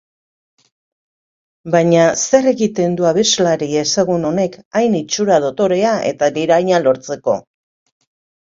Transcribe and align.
Baina 1.75 2.05
zer 2.21 2.47
egiten 2.53 2.97
du 3.01 3.07
abeslari 3.09 3.67
ezagun 3.83 4.25
honek 4.31 4.57
hain 4.81 4.97
itxura 5.03 5.39
dotorea 5.47 5.95
eta 6.15 6.31
liraina 6.39 6.81
lortzeko? 6.89 7.39